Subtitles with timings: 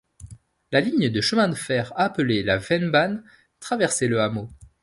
[0.71, 3.23] La ligne de chemin de fer appelée la Vennbahn
[3.59, 4.49] traversait le hameau.